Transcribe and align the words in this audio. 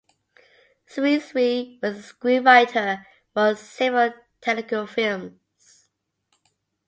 Sri 0.87 1.19
Sri 1.19 1.77
was 1.83 1.95
a 1.95 2.01
screenwriter 2.01 3.05
for 3.35 3.53
several 3.53 4.11
Telugu 4.41 4.87
films. 4.87 5.89